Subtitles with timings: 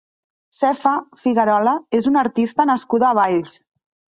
[0.59, 0.93] Sefa
[1.25, 3.61] Figuerola és una artista nascuda a Valls.